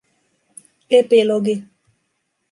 [0.99, 1.55] Epilogi